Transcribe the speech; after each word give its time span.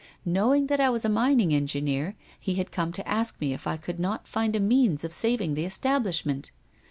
Knowing 0.25 0.65
that 0.65 0.79
I 0.79 0.89
was 0.89 1.05
a 1.05 1.09
mining 1.09 1.53
engineer, 1.53 2.15
he 2.39 2.55
had 2.55 2.71
come 2.71 2.91
to 2.93 3.07
ask 3.07 3.39
me 3.39 3.53
if 3.53 3.67
I 3.67 3.77
could 3.77 3.99
not 3.99 4.27
find 4.27 4.55
a 4.55 4.59
means 4.59 5.03
of 5.03 5.13
saving 5.13 5.53
the 5.53 5.63
establishment. 5.63 6.49